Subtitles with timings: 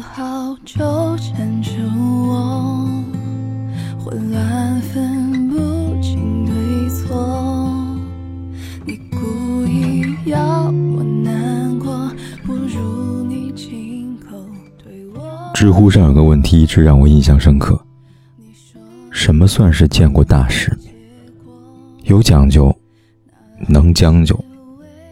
[0.00, 0.80] 好纠
[1.18, 2.88] 缠着我，
[3.98, 5.56] 混乱分不
[6.00, 7.70] 清对错。
[8.86, 10.64] 你故意要
[10.96, 12.10] 我难过，
[12.44, 14.36] 不如你亲口
[14.82, 15.50] 对我。
[15.54, 17.78] 知乎上有个问题一直让我印象深刻：
[19.10, 20.94] 什么算是见过大世面？
[22.04, 22.74] 有讲究，
[23.68, 24.38] 能将就，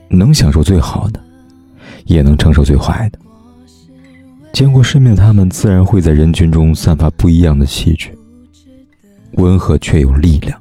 [0.09, 1.20] 能享受最好的，
[2.06, 3.19] 也能承受最坏的。
[4.52, 8.10] 见过世面的他们，自然会在人群中散发不一样的气质，
[9.34, 10.60] 温和却有力量，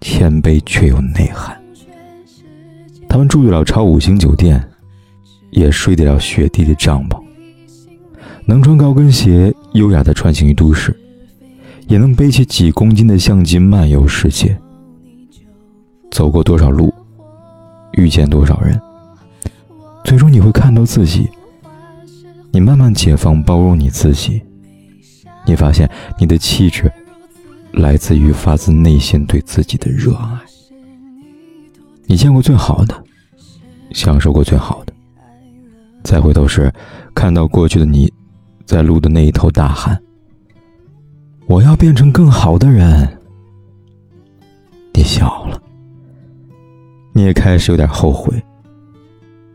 [0.00, 1.56] 谦卑却有内涵。
[3.08, 4.62] 他们住得了超五星酒店，
[5.50, 7.22] 也睡得了雪地的帐篷，
[8.44, 10.94] 能穿高跟鞋优雅地穿行于都市，
[11.86, 14.58] 也能背起几公斤的相机漫游世界。
[16.10, 16.92] 走过多少路，
[17.92, 18.80] 遇见多少人，
[20.02, 21.28] 最终你会看到自己。
[22.58, 24.42] 你慢慢解放、包容你自己，
[25.46, 26.92] 你发现你的气质
[27.70, 30.36] 来自于发自内心对自己的热爱。
[32.06, 33.04] 你见过最好的，
[33.92, 34.92] 享受过最好的，
[36.02, 36.68] 再回头时，
[37.14, 38.12] 看到过去的你，
[38.66, 39.96] 在路的那一头大喊
[41.46, 43.08] ：“我要变成更好的人。”
[44.92, 45.62] 你笑了，
[47.12, 48.34] 你也开始有点后悔，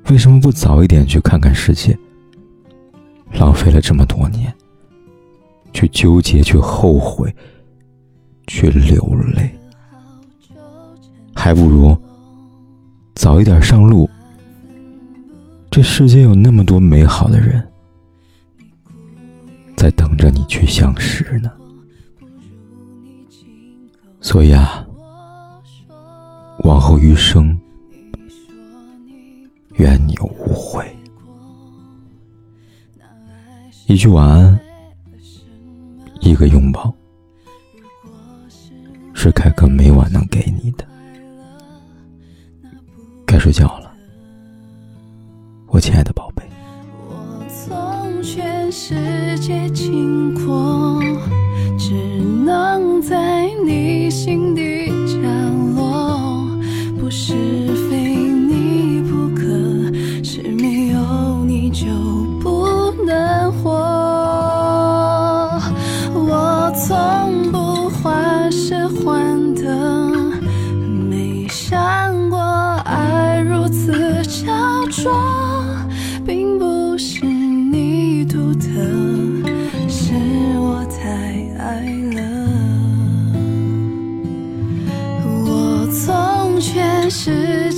[0.10, 2.00] 为什么不早一点去看看世界？
[3.34, 4.54] 浪费了这么多年，
[5.74, 7.34] 去纠结，去后悔，
[8.48, 9.04] 去流
[9.36, 9.50] 泪，
[11.36, 11.98] 还不如
[13.16, 14.10] 早一点上路。
[15.70, 17.68] 这世间有那么多美好的人，
[19.76, 21.52] 在等着你去相识呢。
[24.22, 24.86] 所以啊，
[26.60, 27.60] 往后余生，
[29.78, 30.83] 愿你无悔。
[33.94, 34.60] 一句晚安，
[36.20, 36.92] 一个拥抱，
[39.14, 40.84] 是凯哥每晚能给你的。
[43.24, 43.94] 该睡觉了，
[45.68, 46.44] 我亲爱的宝贝。
[47.08, 51.00] 我从全世界经过，
[51.78, 51.94] 只
[52.44, 54.63] 能在你心底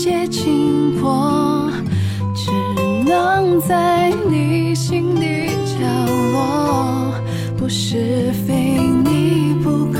[0.06, 1.68] 世界经过，
[2.36, 2.52] 只
[3.10, 5.80] 能在你心底角
[6.32, 7.12] 落，
[7.58, 10.00] 不是非你不可，